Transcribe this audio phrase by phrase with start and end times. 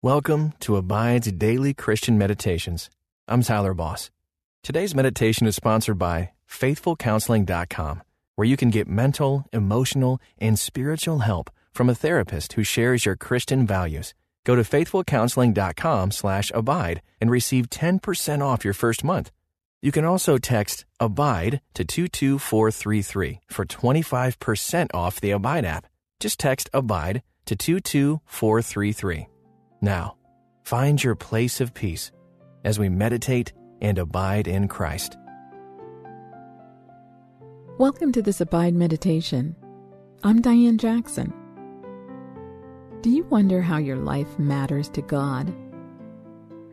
[0.00, 2.88] Welcome to Abide's Daily Christian Meditations.
[3.26, 4.12] I'm Tyler Boss.
[4.62, 8.02] Today's meditation is sponsored by FaithfulCounseling.com,
[8.36, 13.16] where you can get mental, emotional, and spiritual help from a therapist who shares your
[13.16, 14.14] Christian values.
[14.44, 19.32] Go to FaithfulCounseling.com slash abide and receive 10% off your first month.
[19.82, 25.88] You can also text ABIDE to 22433 for 25% off the Abide app.
[26.20, 29.26] Just text ABIDE to 22433.
[29.80, 30.16] Now,
[30.64, 32.10] find your place of peace
[32.64, 35.16] as we meditate and abide in Christ.
[37.78, 39.54] Welcome to this Abide Meditation.
[40.24, 41.32] I'm Diane Jackson.
[43.02, 45.54] Do you wonder how your life matters to God?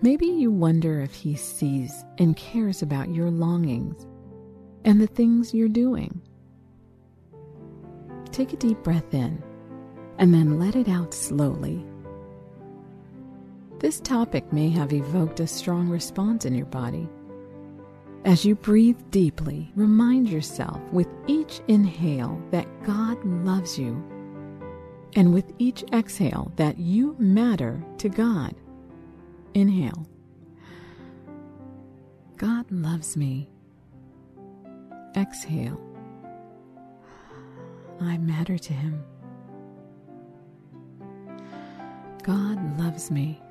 [0.00, 4.06] Maybe you wonder if He sees and cares about your longings
[4.86, 6.22] and the things you're doing.
[8.32, 9.44] Take a deep breath in
[10.18, 11.84] and then let it out slowly.
[13.84, 17.06] This topic may have evoked a strong response in your body.
[18.24, 24.02] As you breathe deeply, remind yourself with each inhale that God loves you,
[25.16, 28.54] and with each exhale that you matter to God.
[29.52, 30.08] Inhale.
[32.38, 33.50] God loves me.
[35.14, 35.78] Exhale.
[38.00, 39.04] I matter to Him.
[42.22, 43.42] God loves me.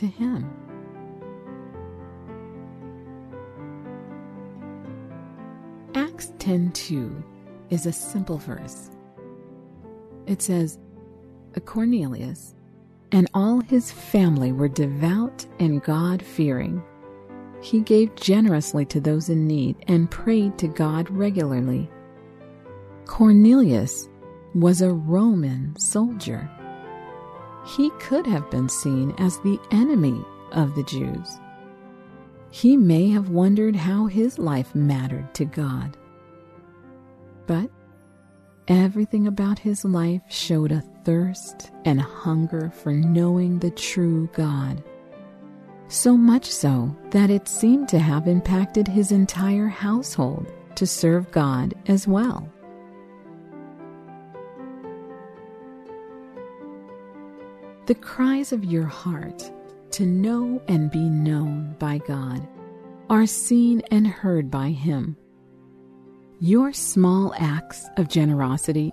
[0.00, 0.50] To Him.
[5.94, 7.22] Acts 10:2
[7.68, 8.90] is a simple verse.
[10.26, 10.78] It says,
[11.66, 12.54] Cornelius
[13.12, 16.82] and all his family were devout and God fearing.
[17.60, 21.90] He gave generously to those in need and prayed to God regularly.
[23.04, 24.08] Cornelius
[24.54, 26.50] was a Roman soldier.
[27.64, 31.38] He could have been seen as the enemy of the Jews.
[32.50, 35.96] He may have wondered how his life mattered to God.
[37.46, 37.70] But
[38.66, 44.82] everything about his life showed a thirst and hunger for knowing the true God.
[45.88, 51.74] So much so that it seemed to have impacted his entire household to serve God
[51.86, 52.48] as well.
[57.90, 59.50] The cries of your heart
[59.90, 62.46] to know and be known by God
[63.08, 65.16] are seen and heard by Him.
[66.38, 68.92] Your small acts of generosity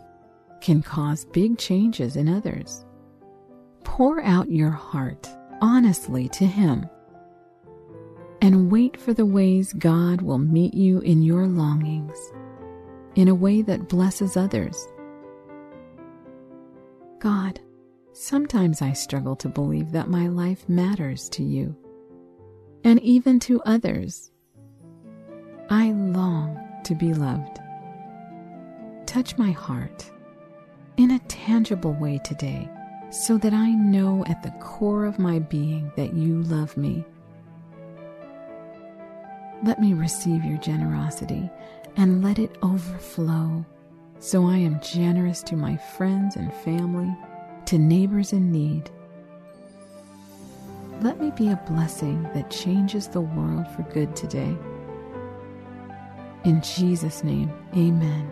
[0.62, 2.88] can cause big changes in others.
[3.84, 5.30] Pour out your heart
[5.62, 6.90] honestly to Him
[8.41, 12.18] and wait for the ways God will meet you in your longings
[13.13, 14.88] in a way that blesses others.
[17.19, 17.59] God,
[18.13, 21.75] sometimes I struggle to believe that my life matters to you
[22.84, 24.31] and even to others.
[25.69, 27.59] I long to be loved.
[29.06, 30.09] Touch my heart
[30.97, 32.69] in a tangible way today
[33.09, 37.06] so that I know at the core of my being that you love me.
[39.63, 41.50] Let me receive your generosity
[41.95, 43.66] and let it overflow
[44.19, 47.16] so I am generous to my friends and family,
[47.68, 48.90] to neighbors in need.
[51.02, 54.58] Let me be a blessing that changes the world for good today.
[56.46, 58.32] In Jesus' name, amen.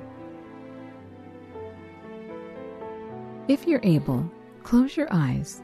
[3.50, 4.32] If you're able,
[4.64, 5.62] close your eyes.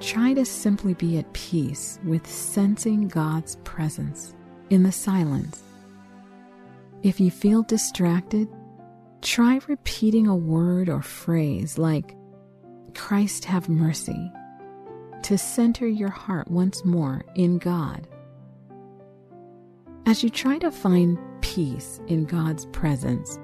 [0.00, 4.34] Try to simply be at peace with sensing God's presence
[4.70, 5.62] in the silence.
[7.02, 8.48] If you feel distracted,
[9.20, 12.16] try repeating a word or phrase like,
[12.90, 14.30] Christ have mercy,
[15.22, 18.06] to center your heart once more in God.
[20.06, 23.38] As you try to find peace in God's presence,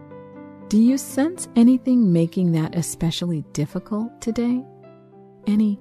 [0.68, 4.64] do you sense anything making that especially difficult today?
[5.46, 5.78] Any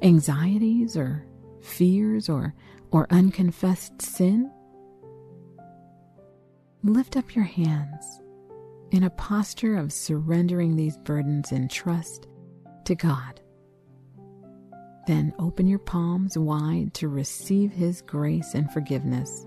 [0.00, 1.26] anxieties or
[1.60, 2.54] fears or,
[2.90, 4.50] or unconfessed sin?
[6.82, 8.22] Lift up your hands
[8.90, 12.26] in a posture of surrendering these burdens in trust
[12.86, 13.40] to God.
[15.06, 19.46] Then open your palms wide to receive His grace and forgiveness.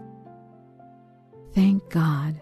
[1.54, 2.42] Thank God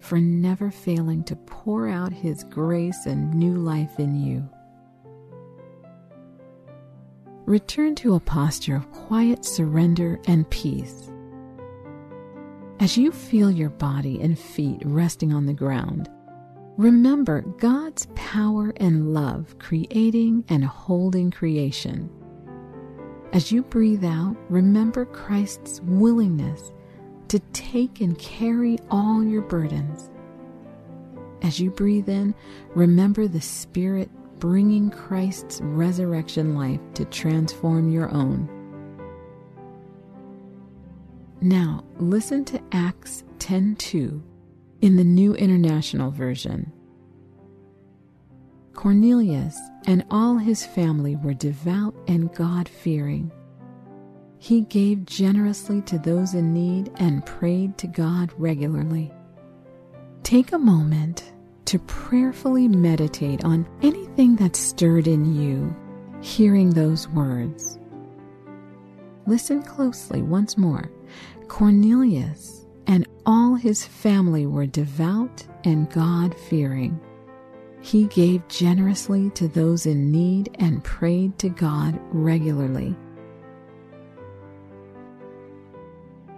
[0.00, 4.48] for never failing to pour out His grace and new life in you.
[7.46, 11.10] Return to a posture of quiet surrender and peace.
[12.80, 16.08] As you feel your body and feet resting on the ground,
[16.76, 22.10] Remember God's power and love creating and holding creation.
[23.32, 26.72] As you breathe out, remember Christ's willingness
[27.28, 30.10] to take and carry all your burdens.
[31.42, 32.34] As you breathe in,
[32.74, 34.10] remember the Spirit
[34.40, 38.48] bringing Christ's resurrection life to transform your own.
[41.40, 44.22] Now, listen to Acts 10:2
[44.84, 46.70] in the New International Version.
[48.74, 53.32] Cornelius and all his family were devout and God fearing.
[54.36, 59.10] He gave generously to those in need and prayed to God regularly.
[60.22, 61.32] Take a moment
[61.64, 65.74] to prayerfully meditate on anything that stirred in you
[66.20, 67.78] hearing those words.
[69.26, 70.90] Listen closely once more.
[71.48, 77.00] Cornelius and all his family were devout and God fearing.
[77.80, 82.96] He gave generously to those in need and prayed to God regularly.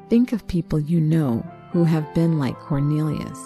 [0.09, 3.39] Think of people you know who have been like Cornelius.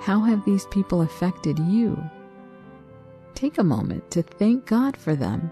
[0.00, 2.02] How have these people affected you?
[3.34, 5.50] Take a moment to thank God for them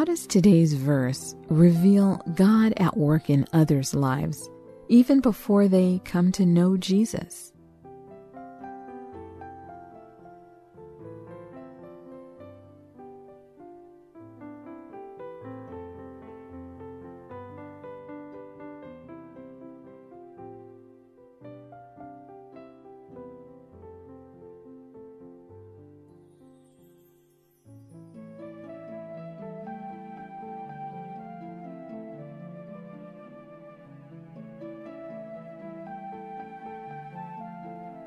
[0.00, 4.48] How does today's verse reveal God at work in others' lives,
[4.88, 7.52] even before they come to know Jesus?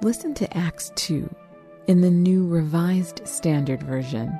[0.03, 1.33] Listen to Acts 2
[1.87, 4.37] in the New Revised Standard Version.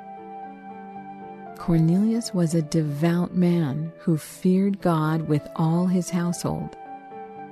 [1.56, 6.76] Cornelius was a devout man who feared God with all his household.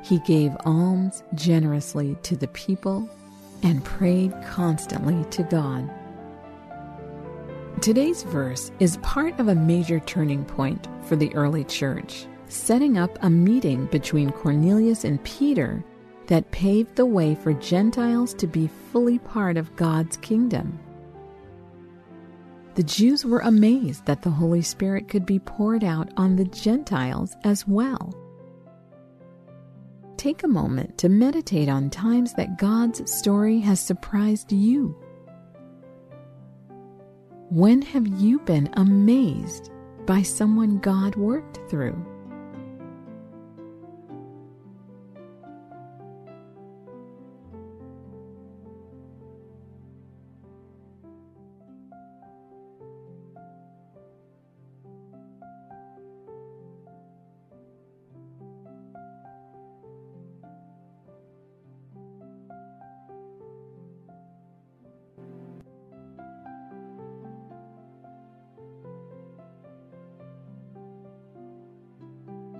[0.02, 3.08] He gave alms generously to the people
[3.62, 5.90] and prayed constantly to God.
[7.80, 13.16] Today's verse is part of a major turning point for the early church, setting up
[13.22, 15.82] a meeting between Cornelius and Peter
[16.32, 20.80] that paved the way for Gentiles to be fully part of God's kingdom.
[22.74, 27.36] The Jews were amazed that the Holy Spirit could be poured out on the Gentiles
[27.44, 28.14] as well.
[30.16, 34.96] Take a moment to meditate on times that God's story has surprised you.
[37.50, 39.70] When have you been amazed
[40.06, 42.02] by someone God worked through?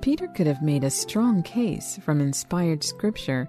[0.03, 3.49] Peter could have made a strong case from inspired scripture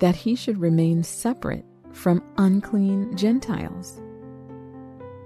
[0.00, 4.02] that he should remain separate from unclean Gentiles.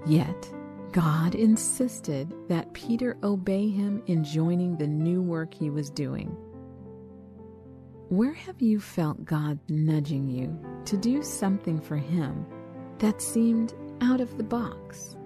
[0.07, 0.49] Yet,
[0.93, 6.29] God insisted that Peter obey him in joining the new work he was doing.
[8.07, 12.45] Where have you felt God nudging you to do something for him
[12.99, 15.17] that seemed out of the box?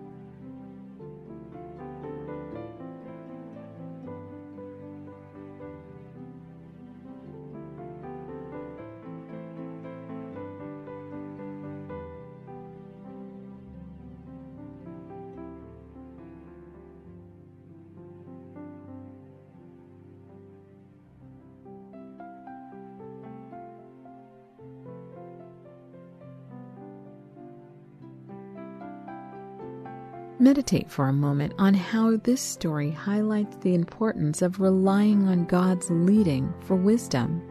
[30.48, 35.90] Meditate for a moment on how this story highlights the importance of relying on God's
[35.90, 37.42] leading for wisdom.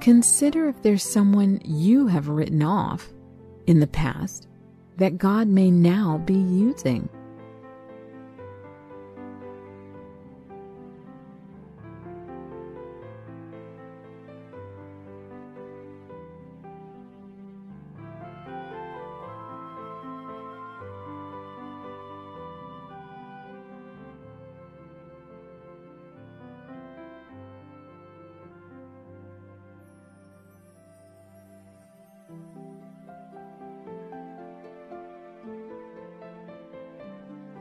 [0.00, 3.12] consider if there's someone you have written off
[3.68, 4.48] in the past
[4.96, 7.08] that God may now be using.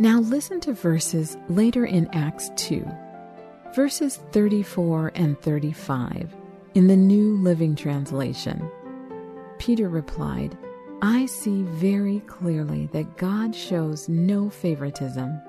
[0.01, 2.83] Now listen to verses later in Acts 2,
[3.75, 6.35] verses 34 and 35
[6.73, 8.67] in the New Living Translation.
[9.59, 10.57] Peter replied,
[11.03, 15.39] I see very clearly that God shows no favoritism.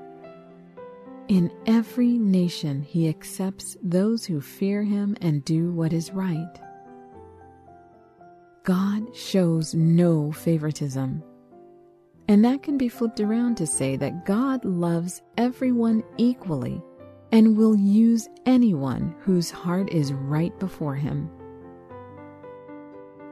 [1.29, 6.61] In every nation, he accepts those who fear him and do what is right.
[8.65, 11.23] God shows no favoritism.
[12.33, 16.83] And that can be flipped around to say that God loves everyone equally
[17.31, 21.29] and will use anyone whose heart is right before Him.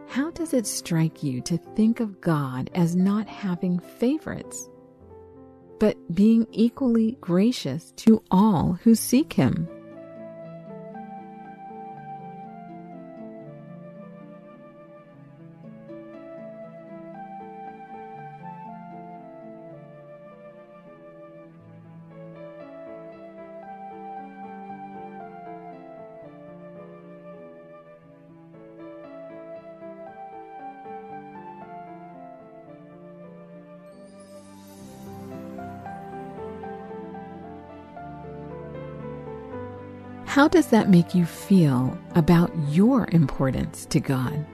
[0.06, 4.68] How does it strike you to think of God as not having favorites,
[5.78, 9.66] but being equally gracious to all who seek Him?
[40.30, 44.46] How does that make you feel about your importance to God?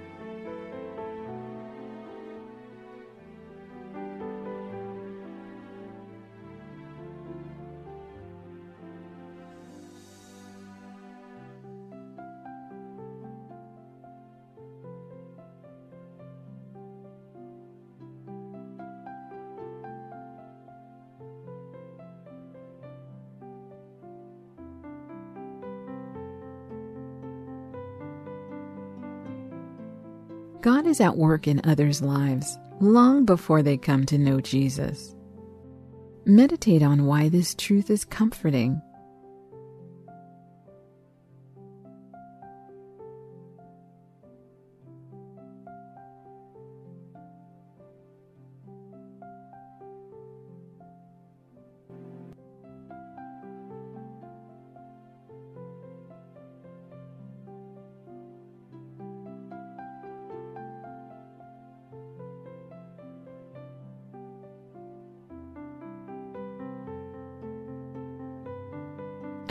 [30.67, 35.15] God is at work in others' lives long before they come to know Jesus.
[36.25, 38.83] Meditate on why this truth is comforting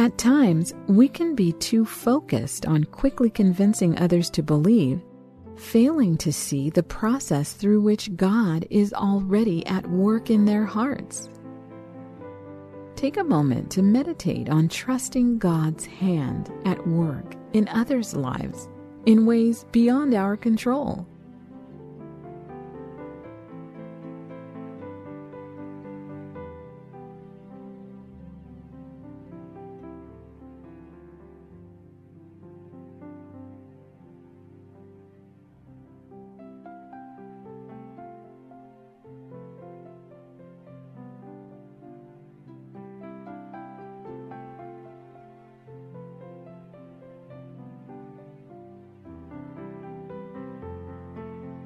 [0.06, 5.02] At times, we can be too focused on quickly convincing others to believe,
[5.58, 11.32] failing to see the process through which God is already at work in their hearts.
[12.96, 18.70] Take a moment to meditate on trusting God's hand at work in others' lives
[19.08, 21.08] in ways beyond our control.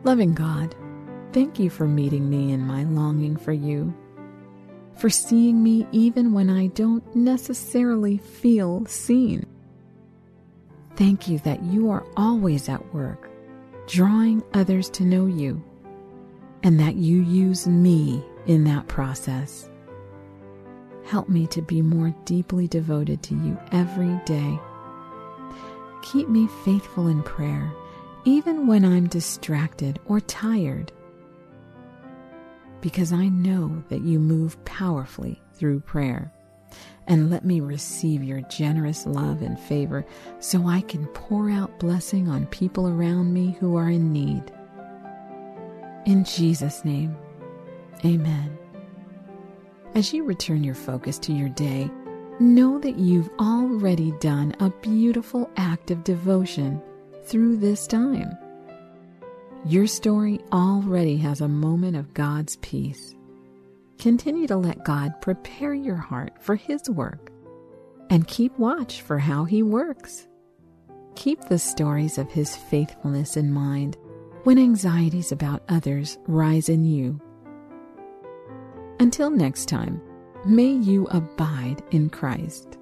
[0.10, 0.74] Loving God,
[1.34, 3.94] thank you for meeting me in my longing for you,
[4.98, 9.46] for seeing me even when I don't necessarily feel seen.
[10.96, 13.30] Thank you that you are always at work,
[13.86, 15.64] drawing others to know you,
[16.64, 19.70] and that you use me in that process.
[21.06, 24.60] Help me to be more deeply devoted to you every day.
[26.02, 27.72] Keep me faithful in prayer
[28.26, 30.92] even when I'm distracted or tired,
[32.82, 36.32] because I know that you move powerfully through prayer.
[37.08, 40.06] And let me receive your generous love and favor
[40.40, 44.44] so I can pour out blessing on people around me who are in need.
[46.06, 47.18] In Jesus' name,
[48.06, 48.56] amen.
[49.96, 51.90] As you return your focus to your day,
[52.40, 56.82] know that you've already done a beautiful act of devotion
[57.30, 58.36] through this time.
[59.66, 63.14] Your story already has a moment of God's peace.
[64.00, 67.32] Continue to let God prepare your heart for His work
[68.10, 70.28] and keep watch for how He works.
[71.16, 73.96] Keep the stories of His faithfulness in mind
[74.44, 77.22] when anxieties about others rise in you.
[79.00, 80.02] Until next time,
[80.46, 82.79] may you abide in Christ.